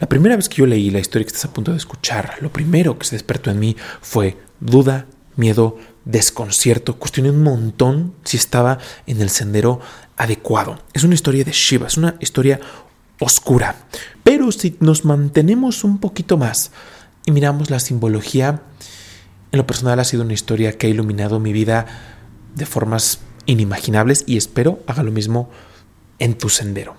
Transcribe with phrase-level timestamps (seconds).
[0.00, 2.50] La primera vez que yo leí la historia que estás a punto de escuchar, lo
[2.50, 5.04] primero que se despertó en mí fue duda,
[5.36, 5.76] miedo,
[6.06, 6.98] desconcierto.
[6.98, 9.78] Cuestioné un montón si estaba en el sendero
[10.16, 10.78] adecuado.
[10.94, 12.60] Es una historia de Shiva, es una historia
[13.18, 13.76] oscura.
[14.24, 16.70] Pero si nos mantenemos un poquito más
[17.26, 18.62] y miramos la simbología,
[19.52, 21.84] en lo personal ha sido una historia que ha iluminado mi vida
[22.54, 25.50] de formas inimaginables y espero haga lo mismo
[26.18, 26.96] en tu sendero.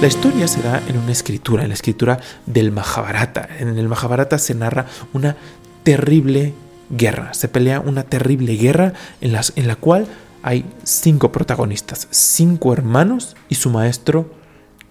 [0.00, 3.48] La historia se da en una escritura, en la escritura del Mahabharata.
[3.58, 5.36] En el Mahabharata se narra una
[5.82, 6.54] terrible
[6.88, 10.06] guerra, se pelea una terrible guerra en, la cual
[10.44, 14.32] hay cinco protagonistas, cinco hermanos y su maestro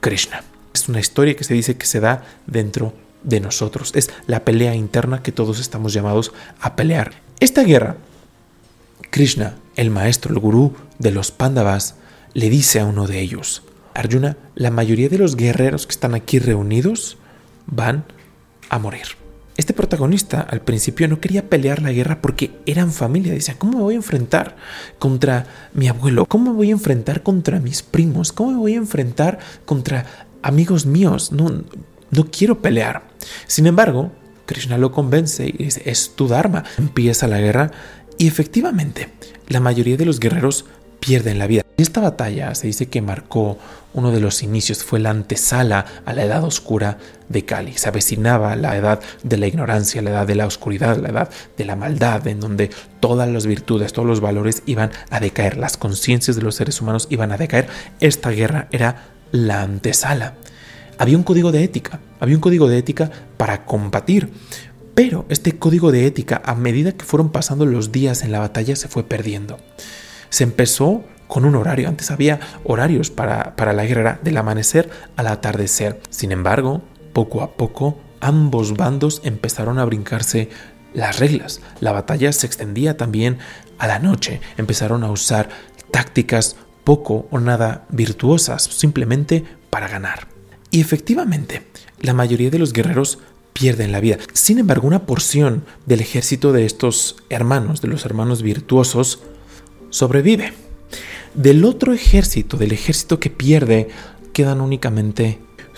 [0.01, 0.43] Krishna.
[0.73, 3.93] Es una historia que se dice que se da dentro de nosotros.
[3.95, 7.13] Es la pelea interna que todos estamos llamados a pelear.
[7.39, 7.95] Esta guerra,
[9.09, 11.95] Krishna, el maestro, el gurú de los Pandavas,
[12.33, 13.63] le dice a uno de ellos,
[13.97, 17.17] Arjuna, la mayoría de los guerreros que están aquí reunidos
[17.65, 18.05] van
[18.69, 19.07] a morir.
[19.57, 23.33] Este protagonista al principio no quería pelear la guerra porque eran familia.
[23.33, 24.55] Decía, ¿cómo me voy a enfrentar
[24.99, 26.27] contra mi abuelo?
[26.27, 28.31] ¿Cómo me voy a enfrentar contra mis primos?
[28.31, 30.05] ¿Cómo me voy a enfrentar contra
[30.43, 31.31] amigos míos?
[31.31, 31.63] No,
[32.11, 33.07] no quiero pelear.
[33.47, 34.11] Sin embargo,
[34.45, 36.63] Krishna lo convence y dice, es tu Dharma.
[36.77, 37.71] Empieza la guerra
[38.19, 39.09] y efectivamente,
[39.47, 40.65] la mayoría de los guerreros
[40.99, 41.66] pierden la vida.
[41.77, 43.59] Esta batalla se dice que marcó
[43.93, 46.97] uno de los inicios, fue la antesala a la edad oscura
[47.29, 47.73] de Cali.
[47.77, 51.65] Se avecinaba la edad de la ignorancia, la edad de la oscuridad, la edad de
[51.65, 56.35] la maldad, en donde todas las virtudes, todos los valores iban a decaer, las conciencias
[56.35, 57.67] de los seres humanos iban a decaer.
[57.99, 60.33] Esta guerra era la antesala.
[60.97, 64.31] Había un código de ética, había un código de ética para combatir,
[64.95, 68.75] pero este código de ética, a medida que fueron pasando los días en la batalla,
[68.75, 69.59] se fue perdiendo.
[70.31, 71.87] Se empezó con un horario.
[71.87, 76.01] Antes había horarios para, para la guerra del amanecer al atardecer.
[76.09, 76.81] Sin embargo,
[77.13, 80.49] poco a poco, ambos bandos empezaron a brincarse
[80.93, 81.61] las reglas.
[81.79, 83.37] La batalla se extendía también
[83.77, 84.41] a la noche.
[84.57, 85.49] Empezaron a usar
[85.91, 90.27] tácticas poco o nada virtuosas, simplemente para ganar.
[90.71, 91.67] Y efectivamente,
[91.99, 93.19] la mayoría de los guerreros
[93.53, 94.17] pierden la vida.
[94.33, 99.21] Sin embargo, una porción del ejército de estos hermanos, de los hermanos virtuosos,
[99.89, 100.53] sobrevive.
[101.37, 103.89] Del otro ejército, del ejército que pierde,
[104.33, 105.37] quedan únicamente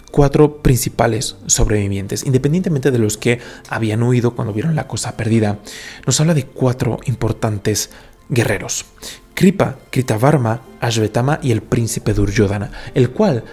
[0.10, 5.60] cuatro principales sobrevivientes, independientemente de los que habían huido cuando vieron la cosa perdida.
[6.06, 7.90] Nos habla de cuatro importantes
[8.30, 8.86] guerreros.
[9.34, 13.44] Kripa, Kritavarma, Ashvetama y el príncipe Duryodhana, el cual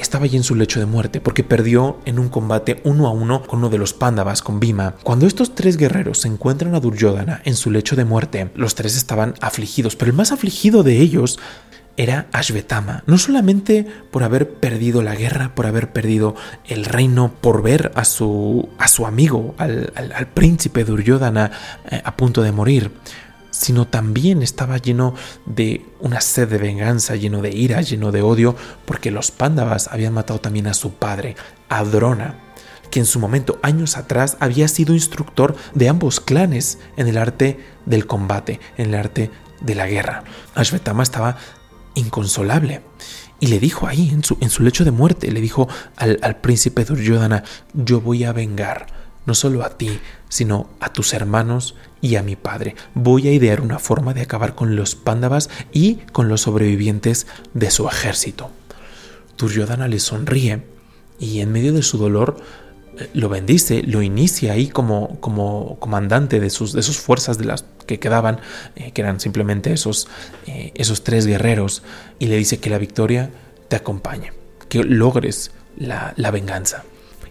[0.00, 3.42] estaba allí en su lecho de muerte porque perdió en un combate uno a uno
[3.42, 4.94] con uno de los Pándavas, con Bhima.
[5.02, 8.96] Cuando estos tres guerreros se encuentran a Duryodhana en su lecho de muerte, los tres
[8.96, 11.38] estaban afligidos, pero el más afligido de ellos
[11.96, 16.34] era Ashvetama, no solamente por haber perdido la guerra, por haber perdido
[16.66, 21.52] el reino, por ver a su, a su amigo, al, al príncipe Duryodhana
[21.90, 22.90] eh, a punto de morir,
[23.54, 25.14] sino también estaba lleno
[25.46, 30.12] de una sed de venganza, lleno de ira, lleno de odio, porque los Pándavas habían
[30.12, 31.36] matado también a su padre,
[31.68, 32.40] a Drona,
[32.90, 37.60] que en su momento, años atrás, había sido instructor de ambos clanes en el arte
[37.86, 40.24] del combate, en el arte de la guerra.
[40.56, 41.36] Ashvetama estaba
[41.94, 42.82] inconsolable.
[43.38, 46.36] Y le dijo ahí, en su, en su lecho de muerte, le dijo al, al
[46.40, 52.16] príncipe Duryodhana, yo voy a vengar no solo a ti, sino a tus hermanos y
[52.16, 52.76] a mi padre.
[52.94, 57.70] Voy a idear una forma de acabar con los pándavas y con los sobrevivientes de
[57.70, 58.50] su ejército.
[59.38, 60.62] Duryodhana le sonríe
[61.18, 62.36] y en medio de su dolor
[62.98, 67.44] eh, lo bendice, lo inicia ahí como, como comandante de sus, de sus fuerzas de
[67.44, 68.40] las que quedaban,
[68.76, 70.08] eh, que eran simplemente esos,
[70.46, 71.82] eh, esos tres guerreros,
[72.18, 73.30] y le dice que la victoria
[73.68, 74.32] te acompañe,
[74.68, 76.84] que logres la, la venganza.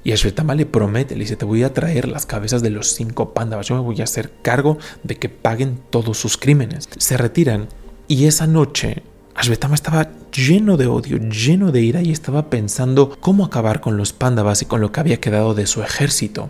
[0.04, 3.34] Y Ashvetama le promete, le dice, te voy a traer las cabezas de los cinco
[3.34, 6.90] pándavas, yo me voy a hacer cargo de que paguen todos sus crímenes.
[6.98, 7.70] Se retiran
[8.08, 9.04] y esa noche
[9.36, 14.14] Ashvetama estaba lleno de odio, lleno de ira y estaba pensando cómo acabar con los
[14.14, 16.50] pándavas y con lo que había quedado de su ejército.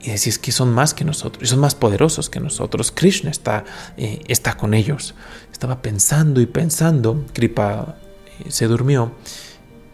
[0.00, 2.90] Y decía, es que son más que nosotros, son más poderosos que nosotros.
[2.90, 3.64] Krishna está,
[3.96, 5.14] eh, está con ellos.
[5.52, 7.24] Estaba pensando y pensando.
[7.32, 7.96] Kripa
[8.40, 9.12] eh, se durmió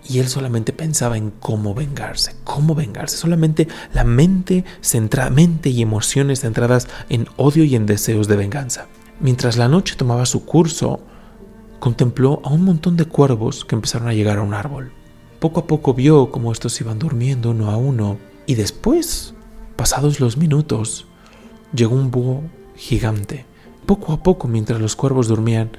[0.09, 3.17] y él solamente pensaba en cómo vengarse, cómo vengarse.
[3.17, 8.87] Solamente la mente centrada, mente y emociones centradas en odio y en deseos de venganza.
[9.21, 11.01] Mientras la noche tomaba su curso,
[11.79, 14.93] contempló a un montón de cuervos que empezaron a llegar a un árbol.
[15.41, 19.35] Poco a poco vio cómo estos iban durmiendo uno a uno y después,
[19.77, 21.07] pasados los minutos,
[21.73, 22.43] llegó un búho
[22.77, 23.45] gigante.
[23.85, 25.71] Poco a poco, mientras los cuervos dormían,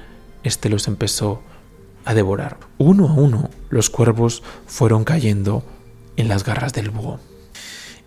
[0.42, 1.42] este los empezó
[2.04, 2.58] a devorar.
[2.78, 5.62] Uno a uno los cuervos fueron cayendo
[6.16, 7.20] en las garras del búho.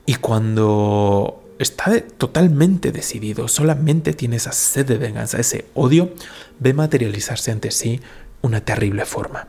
[0.06, 6.14] Y cuando está totalmente decidido, solamente tiene esa sed de venganza, ese odio,
[6.60, 8.02] ve materializarse ante sí
[8.42, 9.48] una terrible forma.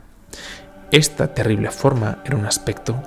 [0.90, 3.02] Esta terrible forma era un aspecto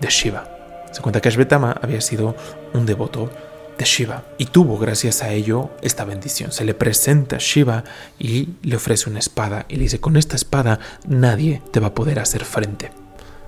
[0.00, 0.48] de Shiva.
[0.92, 2.34] Se cuenta que Ashvetama había sido
[2.72, 3.30] un devoto
[3.78, 6.52] de Shiva y tuvo gracias a ello esta bendición.
[6.52, 7.84] Se le presenta a Shiva
[8.18, 11.94] y le ofrece una espada y le dice, con esta espada nadie te va a
[11.94, 12.90] poder hacer frente.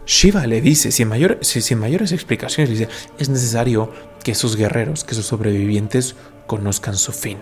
[0.07, 1.11] Shiva le dice, sin,
[1.43, 2.89] sin mayores explicaciones, dice,
[3.19, 3.93] es necesario
[4.25, 6.15] que esos guerreros, que esos sobrevivientes
[6.47, 7.39] conozcan su fin.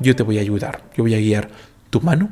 [0.00, 1.50] Yo te voy a ayudar, yo voy a guiar
[1.90, 2.30] tu mano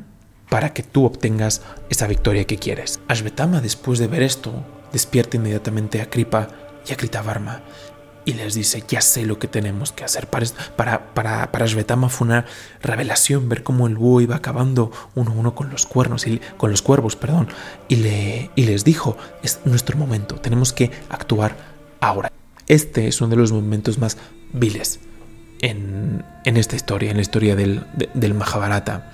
[0.48, 3.00] para que tú obtengas esa victoria que quieres.
[3.06, 4.52] Ashvetama, después de ver esto,
[4.92, 6.48] despierta inmediatamente a Kripa
[6.88, 7.62] y a Kritavarma
[8.24, 10.26] y les dice, ya sé lo que tenemos que hacer.
[10.26, 10.46] Para,
[10.76, 11.66] para, para, para
[12.08, 12.44] fue una
[12.82, 16.70] revelación ver cómo el búho iba acabando uno a uno con los cuernos, y, con
[16.70, 17.48] los cuervos, perdón,
[17.88, 21.56] y, le, y les dijo, es nuestro momento, tenemos que actuar
[22.00, 22.30] ahora.
[22.66, 24.16] Este es uno de los momentos más
[24.52, 25.00] viles
[25.60, 27.84] en, en esta historia, en la historia del,
[28.14, 29.12] del Mahabharata.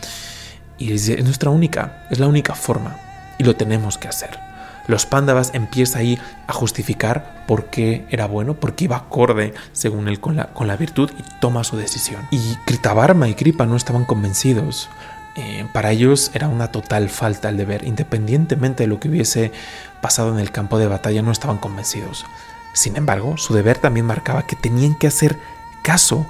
[0.79, 2.99] Y es nuestra única, es la única forma,
[3.39, 4.46] y lo tenemos que hacer
[4.87, 10.21] los Pándavas empieza ahí a justificar por qué era bueno, porque iba acorde según él
[10.21, 12.27] con la, con la virtud y toma su decisión.
[12.31, 14.89] Y Kritavarma y Kripa no estaban convencidos.
[15.37, 19.53] Eh, para ellos era una total falta el deber, independientemente de lo que hubiese
[20.01, 22.25] pasado en el campo de batalla, no estaban convencidos.
[22.73, 25.39] Sin embargo, su deber también marcaba que tenían que hacer
[25.83, 26.27] caso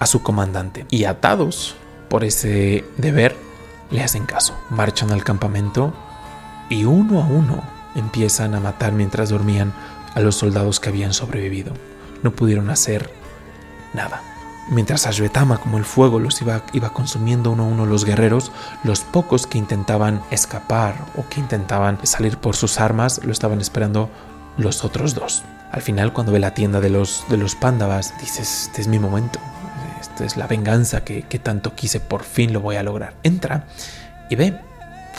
[0.00, 0.86] a su comandante.
[0.90, 1.76] Y atados
[2.08, 3.36] por ese deber,
[3.90, 4.58] le hacen caso.
[4.70, 5.94] Marchan al campamento
[6.68, 9.72] y uno a uno empiezan a matar mientras dormían
[10.14, 11.72] a los soldados que habían sobrevivido.
[12.22, 13.10] No pudieron hacer
[13.94, 14.22] nada.
[14.70, 18.52] Mientras Ashvetama, como el fuego, los iba, iba consumiendo uno a uno los guerreros,
[18.84, 24.10] los pocos que intentaban escapar o que intentaban salir por sus armas, lo estaban esperando
[24.58, 25.42] los otros dos.
[25.72, 28.98] Al final, cuando ve la tienda de los, de los pándavas, dices, este es mi
[28.98, 29.38] momento,
[30.00, 33.14] esta es la venganza que, que tanto quise, por fin lo voy a lograr.
[33.22, 33.64] Entra
[34.28, 34.58] y ve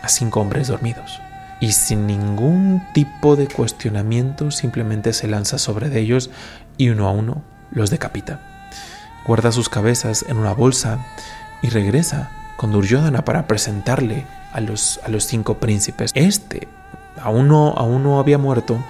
[0.04, 1.20] a cinco hombres dormidos
[1.60, 6.30] y sin ningún tipo de cuestionamiento simplemente se lanza sobre ellos
[6.78, 8.40] y uno a uno los decapita.
[9.26, 11.06] Guarda sus cabezas en una bolsa
[11.62, 16.12] y regresa con Duryodhana para presentarle a los, a los cinco príncipes.
[16.16, 16.68] Este
[17.22, 18.82] aún no, aún no había muerto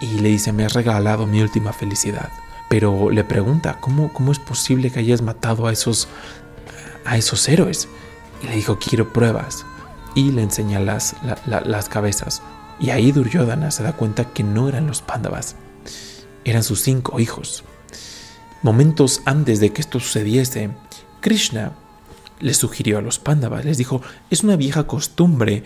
[0.00, 2.28] y le dice, me has regalado mi última felicidad.
[2.68, 6.08] Pero le pregunta, ¿cómo, cómo es posible que hayas matado a esos,
[7.04, 7.88] a esos héroes?
[8.42, 9.64] Y le dijo, quiero pruebas
[10.16, 11.14] y le enseña las,
[11.46, 12.42] las cabezas.
[12.80, 15.54] Y ahí Duryodhana se da cuenta que no eran los Pándavas,
[16.44, 17.62] eran sus cinco hijos.
[18.62, 20.70] Momentos antes de que esto sucediese,
[21.20, 21.72] Krishna
[22.40, 25.64] les sugirió a los Pándavas, les dijo, es una vieja costumbre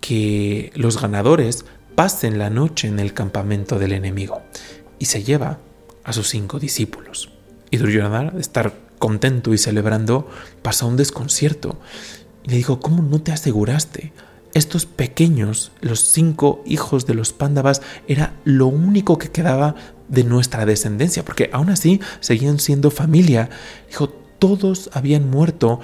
[0.00, 4.42] que los ganadores pasen la noche en el campamento del enemigo
[4.98, 5.60] y se lleva
[6.02, 7.30] a sus cinco discípulos.
[7.70, 10.28] Y Duryodhana, de estar contento y celebrando,
[10.62, 11.78] pasa un desconcierto
[12.46, 14.12] y le dijo, ¿cómo no te aseguraste?
[14.54, 19.74] Estos pequeños, los cinco hijos de los pándavas, era lo único que quedaba
[20.08, 23.50] de nuestra descendencia, porque aún así seguían siendo familia.
[23.88, 25.80] Dijo, todos habían muerto,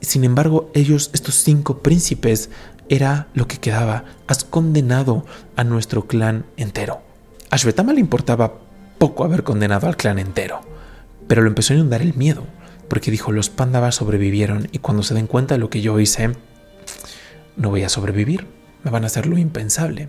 [0.00, 2.50] sin embargo ellos, estos cinco príncipes,
[2.88, 4.04] era lo que quedaba.
[4.26, 7.02] Has condenado a nuestro clan entero.
[7.50, 8.54] A Shvetama le importaba
[8.98, 10.62] poco haber condenado al clan entero,
[11.28, 12.44] pero lo empezó a inundar el miedo
[12.88, 16.32] porque dijo, los pándavas sobrevivieron y cuando se den cuenta de lo que yo hice,
[17.56, 18.46] no voy a sobrevivir,
[18.84, 20.08] me van a hacer lo impensable.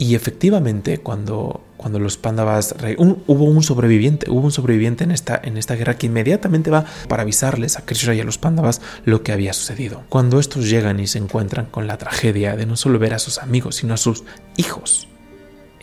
[0.00, 2.74] Y efectivamente, cuando, cuando los pándavas...
[2.96, 7.22] hubo un sobreviviente, hubo un sobreviviente en esta, en esta guerra que inmediatamente va para
[7.22, 10.02] avisarles a Krishna y a los pándavas lo que había sucedido.
[10.08, 13.36] Cuando estos llegan y se encuentran con la tragedia de no solo ver a sus
[13.36, 14.24] amigos, sino a sus
[14.56, 15.06] hijos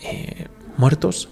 [0.02, 1.28] eh, muertos,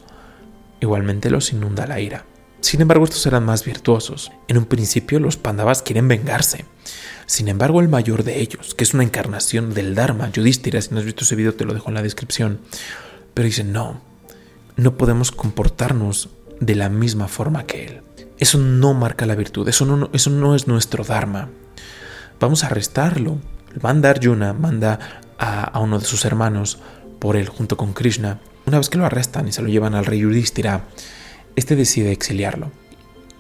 [0.80, 2.25] igualmente los inunda la ira.
[2.66, 4.32] Sin embargo, estos eran más virtuosos.
[4.49, 6.64] En un principio, los Pandavas quieren vengarse.
[7.25, 10.99] Sin embargo, el mayor de ellos, que es una encarnación del Dharma, Yudhishthira, si no
[10.99, 12.58] has visto ese video te lo dejo en la descripción,
[13.35, 14.00] pero dicen, no,
[14.75, 18.00] no podemos comportarnos de la misma forma que él.
[18.37, 21.50] Eso no marca la virtud, eso no, eso no es nuestro Dharma.
[22.40, 23.38] Vamos a arrestarlo.
[23.80, 26.80] Manda Arjuna, manda a, a, uno de sus hermanos
[27.20, 28.40] por él junto con Krishna.
[28.66, 30.82] Una vez que lo arrestan y se lo llevan al rey Yudhishthira,
[31.56, 32.70] este decide exiliarlo.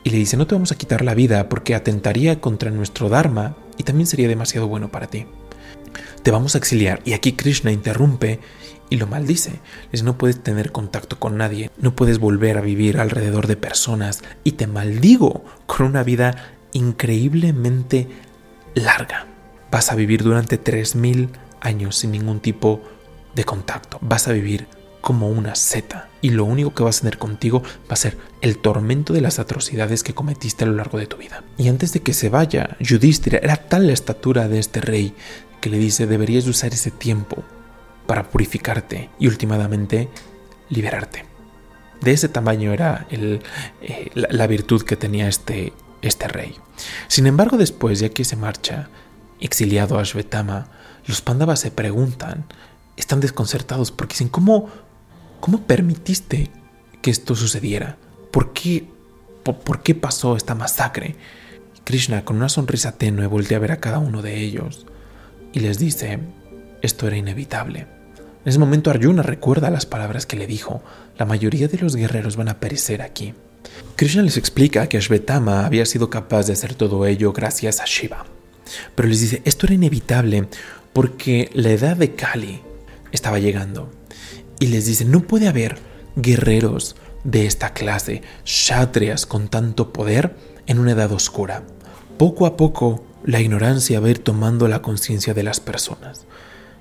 [0.02, 3.56] Y le dice, no te vamos a quitar la vida porque atentaría contra nuestro Dharma
[3.76, 5.26] y también sería demasiado bueno para ti.
[6.22, 7.00] Te vamos a exiliar.
[7.04, 8.40] Y aquí Krishna interrumpe
[8.88, 9.60] y lo maldice.
[9.90, 14.22] dice, no puedes tener contacto con nadie, no puedes volver a vivir alrededor de personas
[14.44, 18.08] y te maldigo con una vida increíblemente
[18.74, 19.26] larga.
[19.70, 21.30] Vas a vivir durante 3.000
[21.60, 22.82] años sin ningún tipo
[23.34, 23.98] de contacto.
[24.00, 24.68] Vas a vivir
[25.06, 28.58] como una seta y lo único que vas a tener contigo va a ser el
[28.58, 31.44] tormento de las atrocidades que cometiste a lo largo de tu vida.
[31.56, 35.14] Y antes de que se vaya, Yudhishthira era tal la estatura de este rey
[35.60, 37.44] que le dice deberías usar ese tiempo
[38.08, 40.08] para purificarte y últimamente
[40.70, 41.24] liberarte.
[42.00, 43.42] De ese tamaño era el,
[43.82, 45.72] eh, la, virtud que tenía este,
[46.02, 46.56] este rey.
[47.06, 48.88] Sin embargo, después, ya que se marcha,
[49.38, 50.66] exiliado a Shvetama,
[51.06, 52.44] los Pandavas se preguntan,
[52.96, 54.68] están desconcertados porque dicen, ¿cómo,
[55.40, 56.50] ¿Cómo permitiste
[57.02, 57.96] que esto sucediera?
[58.30, 58.84] ¿Por qué,
[59.42, 61.16] por, qué pasó esta masacre?
[61.84, 64.86] Krishna, con una sonrisa tenue, voltea a ver a cada uno de ellos
[65.52, 66.18] y les dice,
[66.82, 67.80] esto era inevitable.
[67.80, 70.82] En ese momento Arjuna recuerda las palabras que le dijo,
[71.16, 73.34] la mayoría de los guerreros van a perecer aquí.
[73.96, 78.26] Krishna les explica que Ashvetama había sido capaz de hacer todo ello gracias a Shiva.
[78.94, 80.48] Pero les dice, esto era inevitable
[80.92, 82.62] porque la edad de Kali
[83.12, 83.90] estaba llegando
[84.58, 85.78] y les dice, no puede haber
[86.16, 90.36] guerreros de esta clase, shatrias con tanto poder
[90.66, 91.64] en una edad oscura.
[92.18, 96.24] Poco a poco la ignorancia va a ir tomando la conciencia de las personas.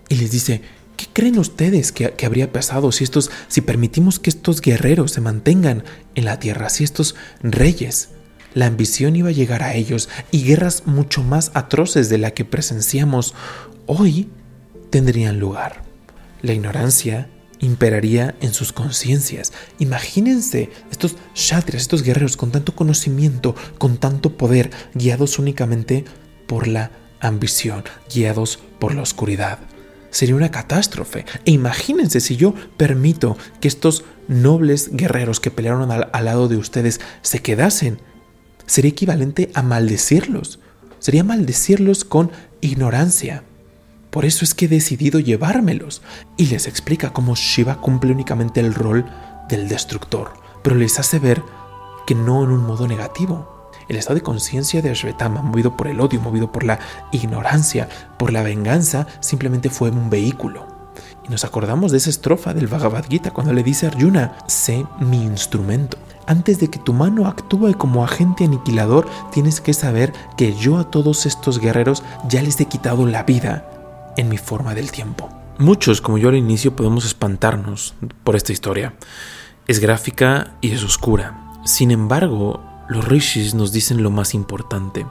[0.08, 0.62] Y les dice,
[0.96, 5.22] ¿qué creen ustedes que, que, habría pasado si estos, si permitimos que estos guerreros se
[5.22, 8.10] mantengan en la tierra, si estos reyes,
[8.54, 12.46] la ambición iba a llegar a ellos y guerras mucho más atroces de la que
[12.46, 13.34] presenciamos
[13.88, 14.30] hoy
[14.92, 15.84] tendrían lugar.
[16.42, 17.28] La ignorancia
[17.60, 19.54] imperaría en sus conciencias.
[19.80, 26.06] Imagínense estos kshatriyas, estos guerreros con tanto conocimiento, con tanto poder, guiados únicamente
[26.48, 27.84] por la ambición,
[28.14, 29.60] guiados por la oscuridad.
[30.12, 31.26] Sería una catástrofe.
[31.44, 37.02] E imagínense si yo permito que estos nobles guerreros que pelearon al lado de ustedes
[37.22, 38.00] se quedasen.
[38.66, 40.60] Sería equivalente a maldecirlos.
[41.00, 42.32] Sería maldecirlos con
[42.62, 43.44] ignorancia.
[44.16, 46.02] Por eso es que he decidido llevármelos.
[46.38, 49.06] Y les explica cómo Shiva cumple únicamente el rol
[49.50, 50.32] del destructor,
[50.64, 51.44] pero les hace ver
[52.08, 53.70] que no en un modo negativo.
[53.90, 56.80] El estado de conciencia de Ashvetama, movido por el odio, movido por la
[57.12, 60.66] ignorancia, por la venganza, simplemente fue un vehículo.
[61.26, 64.86] Y nos acordamos de esa estrofa del Bhagavad Gita cuando le dice a Arjuna, sé
[65.02, 65.98] mi instrumento.
[66.26, 70.90] Antes de que tu mano actúe como agente aniquilador, tienes que saber que yo a
[70.90, 73.75] todos estos guerreros ya les he quitado la vida
[74.18, 75.30] en mi forma del tiempo.
[75.58, 77.94] Muchos, como yo al inicio, podemos espantarnos
[78.24, 78.94] por esta historia.
[79.68, 81.60] Es gráfica y es oscura.
[81.64, 85.06] Sin embargo, los rishis nos dicen lo más importante.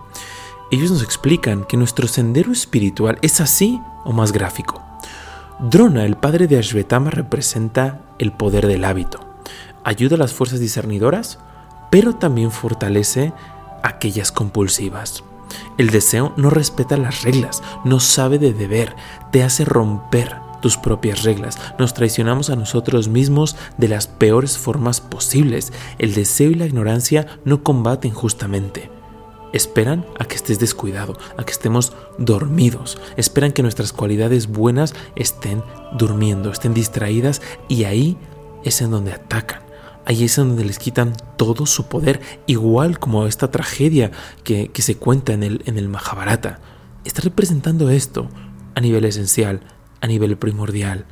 [0.70, 4.82] Ellos nos explican que nuestro sendero espiritual es así o más gráfico.
[5.60, 9.20] Drona, el padre de Ashvetama, representa el poder del hábito.
[9.82, 11.38] Ayuda a las fuerzas discernidoras,
[11.90, 13.32] pero también fortalece
[13.82, 15.24] aquellas compulsivas.
[15.78, 18.94] El deseo no respeta las reglas, no sabe de deber,
[19.32, 21.58] te hace romper tus propias reglas.
[21.78, 25.74] Nos traicionamos a nosotros mismos de las peores formas posibles.
[25.98, 28.90] El deseo y la ignorancia no combaten justamente.
[29.52, 32.98] Esperan a que estés descuidado, a que estemos dormidos.
[33.18, 35.62] Esperan que nuestras cualidades buenas estén
[35.98, 38.16] durmiendo, estén distraídas y ahí
[38.64, 39.63] es en donde atacan.
[40.06, 44.10] Ahí es donde les quitan todo su poder, igual como esta tragedia
[44.42, 46.60] que, se cuenta en el, en el Mahabharata.
[47.04, 48.28] Está representando esto
[48.74, 49.60] a nivel esencial,
[50.00, 51.06] a nivel primordial.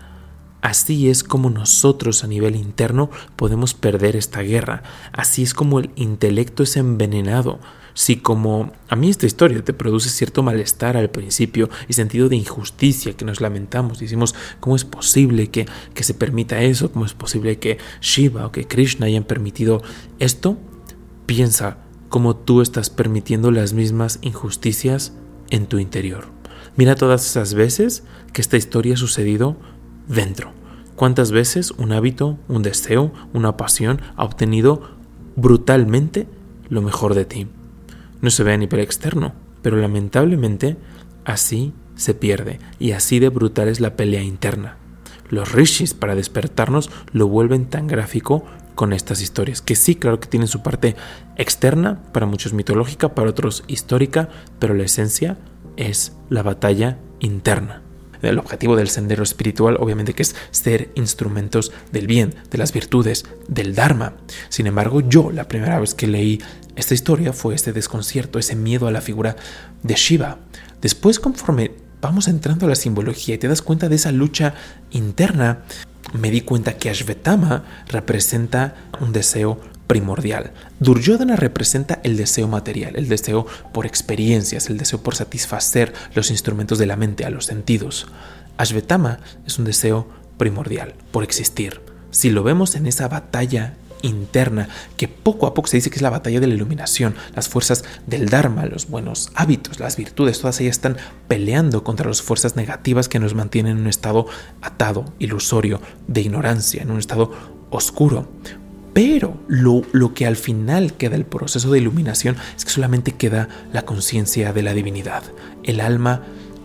[0.63, 4.83] Así es como nosotros a nivel interno podemos perder esta guerra.
[5.13, 7.61] Así es como el intelecto es envenenado
[7.95, 12.37] si como a mí esta historia te produce cierto malestar al principio y sentido de
[12.37, 16.91] injusticia que nos lamentamos, decimos, ¿cómo es posible que, que se permita eso?
[16.91, 19.83] ¿Cómo es posible que Shiva o que Krishna hayan permitido
[20.19, 20.57] esto?
[21.27, 21.79] Piensa
[22.09, 25.13] cómo tú estás permitiendo las mismas injusticias
[25.51, 26.27] en tu interior.
[26.77, 29.59] Mira todas esas veces que esta historia ha sucedido
[30.13, 30.53] dentro.
[30.95, 34.83] ¿Cuántas veces un hábito, un deseo, una pasión ha obtenido
[35.35, 36.29] brutalmente
[36.69, 37.49] lo mejor de ti?
[38.23, 40.79] no se ve a nivel externo, pero lamentablemente
[41.27, 44.79] así se pierde y así de brutal es la pelea interna.
[45.29, 50.29] Los rishis para despertarnos lo vuelven tan gráfico con estas historias, que sí, claro que
[50.29, 50.97] tienen su parte
[51.37, 55.37] externa, para muchos mitológica, para otros histórica, pero la esencia
[55.77, 57.83] es la batalla interna.
[58.23, 63.25] El objetivo del sendero espiritual obviamente que es ser instrumentos del bien, de las virtudes,
[63.49, 64.15] del Dharma.
[64.49, 66.41] Sin embargo, yo la primera vez que leí
[66.77, 69.37] esta historia fue este desconcierto, ese miedo a la figura
[69.83, 70.39] de Shiva.
[70.81, 74.55] Después, conforme vamos entrando a la simbología y te das cuenta de esa lucha
[74.91, 75.63] interna,
[76.13, 80.53] me di cuenta que Ashvetama representa un deseo primordial.
[80.81, 86.79] Duryodhana representa el deseo material, el deseo por experiencias, el deseo por satisfacer los instrumentos
[86.79, 88.07] de la mente, a los sentidos.
[88.57, 90.09] Ashvetama es un deseo
[90.39, 91.81] primordial por existir.
[92.11, 96.03] Si lo vemos en esa batalla interna, que poco a poco se dice que es
[96.03, 100.61] la batalla de la iluminación, las fuerzas del Dharma, los buenos hábitos, las virtudes, todas
[100.61, 100.97] ellas están
[101.29, 104.27] peleando contra las fuerzas negativas que nos mantienen en un estado
[104.61, 107.33] atado, ilusorio, de ignorancia, en un estado
[107.71, 108.29] oscuro.
[108.93, 113.49] Pero lo, lo, que al final queda el proceso de iluminación es que solamente queda
[113.73, 115.23] la conciencia de la divinidad.
[115.63, 116.23] El alma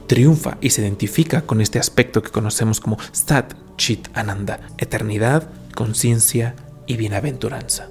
[0.08, 6.56] triunfa y se identifica con este aspecto que conocemos como Sat Chit Ananda, eternidad, conciencia
[6.88, 7.90] y bienaventuranza.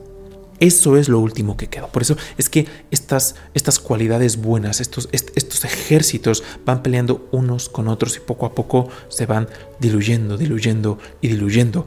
[0.59, 1.87] Eso es lo último que queda.
[1.89, 7.89] Por eso es que estas, estas cualidades buenas, estos, estos ejércitos van peleando unos con
[7.89, 11.85] otros y poco a poco se van diluyendo, diluyendo y diluyendo.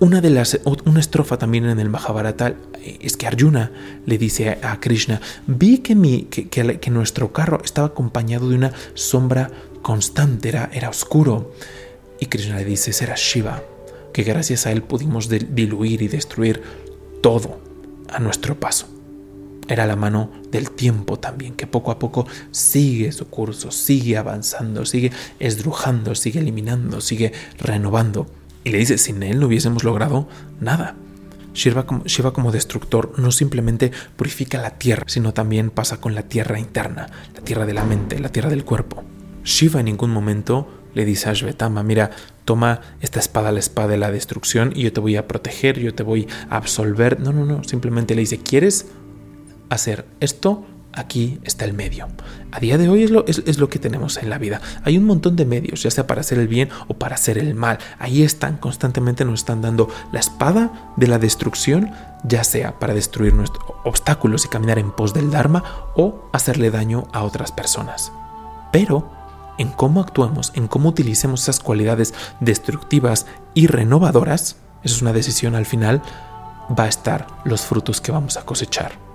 [0.00, 2.54] Una de las una estrofa también en el Mahabharata
[3.00, 3.72] es que Arjuna
[4.06, 8.72] le dice a Krishna, vi que, mi, que, que, nuestro carro estaba acompañado de una
[8.94, 9.50] sombra
[9.82, 11.52] constante, era, era oscuro.
[12.20, 13.64] Y Krishna le dice, será Shiva,
[14.12, 16.62] que gracias a él pudimos diluir y destruir
[17.20, 17.58] todo
[18.08, 18.86] a nuestro paso.
[19.66, 24.86] Era la mano del tiempo también, que poco a poco sigue su curso, sigue avanzando,
[24.86, 28.37] sigue esdrujando, sigue eliminando, sigue renovando.
[28.64, 30.28] Y le dice, sin él no hubiésemos logrado
[30.60, 30.96] nada.
[31.54, 36.22] Shiva como, Shiva como destructor no simplemente purifica la tierra, sino también pasa con la
[36.22, 39.02] tierra interna, la tierra de la mente, la tierra del cuerpo.
[39.44, 42.10] Shiva en ningún momento le dice a Shvetama, mira,
[42.44, 45.94] toma esta espada, la espada de la destrucción, y yo te voy a proteger, yo
[45.94, 47.20] te voy a absolver.
[47.20, 48.86] No, no, no, simplemente le dice, ¿quieres
[49.68, 50.64] hacer esto?
[50.94, 52.08] Aquí está el medio.
[52.50, 54.60] A día de hoy es lo, que tenemos en la vida.
[54.84, 57.54] Hay un montón de medios, ya sea para hacer el bien o para hacer el
[57.54, 57.78] mal.
[57.98, 61.92] Ahí están, constantemente nos están dando la espada de la destrucción,
[62.24, 65.62] ya sea para destruir nuestros obstáculos y caminar en pos del Dharma
[65.94, 68.10] o hacerle daño a otras personas.
[68.72, 69.10] Pero
[69.58, 75.54] en cómo actuamos, en cómo utilicemos esas cualidades destructivas y renovadoras, eso es una decisión
[75.54, 76.02] al final,
[76.78, 79.07] va a estar los frutos que vamos a cosechar.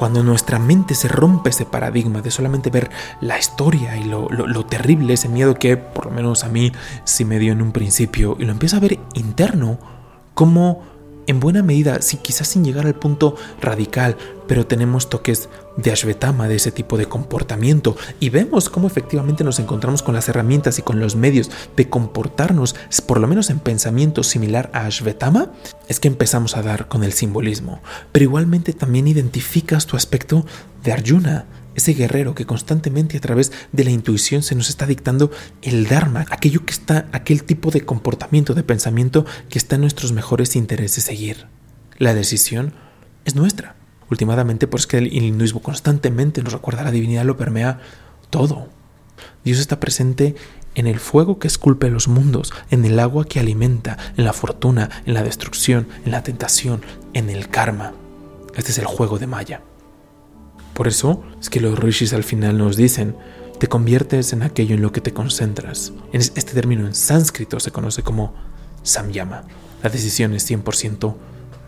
[0.00, 2.88] Cuando nuestra mente se rompe ese paradigma de solamente ver
[3.20, 6.72] la historia y lo, terrible, ese miedo que por lo menos a mí
[7.04, 9.78] sí me dio en un principio, y lo empieza a ver interno,
[10.32, 10.80] como
[11.30, 14.16] en buena medida, sí, quizás sin llegar al punto radical,
[14.48, 19.60] pero tenemos toques de Ashvetama, de ese tipo de comportamiento, y vemos cómo efectivamente nos
[19.60, 22.74] encontramos con las herramientas y con los medios de comportarnos,
[23.06, 25.52] por lo menos en pensamiento similar a Ashvetama,
[25.88, 27.80] es que empezamos a dar con el simbolismo.
[28.10, 30.44] Pero igualmente también identificas tu aspecto
[30.82, 35.30] de Arjuna, ese guerrero que constantemente a través de la intuición se nos está dictando
[35.62, 40.12] el Dharma, aquello que está, aquel tipo de comportamiento, de pensamiento que está en nuestros
[40.12, 41.46] mejores intereses seguir.
[41.98, 42.72] La decisión
[43.24, 43.76] es nuestra.
[44.10, 47.80] Últimamente, pues que el hinduismo constantemente nos recuerda la divinidad, lo permea
[48.30, 48.68] todo.
[49.44, 50.34] Dios está presente
[50.74, 54.90] en el fuego que esculpe los mundos, en el agua que alimenta, en la fortuna,
[55.04, 57.92] en la destrucción, en la tentación, en el karma.
[58.56, 59.62] Este es el juego de Maya.
[60.80, 63.14] Por eso es que los rishis al final nos dicen,
[63.58, 65.92] te conviertes en aquello en lo que te concentras.
[66.10, 68.32] Este término en sánscrito se conoce como
[68.82, 69.44] samyama.
[69.82, 71.16] La decisión es 100%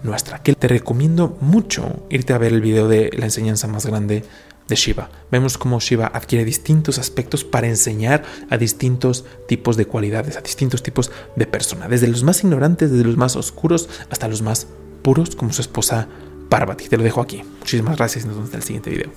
[0.02, 0.42] nuestra.
[0.42, 4.24] Que te recomiendo mucho irte a ver el video de la enseñanza más grande
[4.66, 5.10] de Shiva.
[5.30, 10.82] Vemos cómo Shiva adquiere distintos aspectos para enseñar a distintos tipos de cualidades, a distintos
[10.82, 14.68] tipos de personas, desde los más ignorantes, desde los más oscuros hasta los más
[15.02, 16.08] puros, como su esposa
[16.52, 16.86] Parvati.
[16.86, 17.42] Te lo dejo aquí.
[17.60, 19.10] Muchísimas gracias y nos vemos en el siguiente video.